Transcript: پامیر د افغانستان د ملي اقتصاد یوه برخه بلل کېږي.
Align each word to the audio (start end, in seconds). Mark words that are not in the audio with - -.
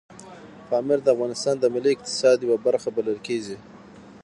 پامیر 0.69 0.99
د 1.03 1.07
افغانستان 1.15 1.55
د 1.59 1.65
ملي 1.73 1.91
اقتصاد 1.93 2.37
یوه 2.45 2.57
برخه 2.65 2.89
بلل 2.97 3.19
کېږي. 3.27 3.57